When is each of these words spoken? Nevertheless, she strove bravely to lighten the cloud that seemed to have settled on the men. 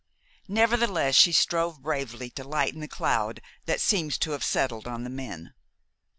Nevertheless, 0.47 1.13
she 1.13 1.31
strove 1.31 1.83
bravely 1.83 2.31
to 2.31 2.43
lighten 2.43 2.79
the 2.79 2.87
cloud 2.87 3.39
that 3.67 3.79
seemed 3.79 4.19
to 4.21 4.31
have 4.31 4.43
settled 4.43 4.87
on 4.87 5.03
the 5.03 5.11
men. 5.11 5.53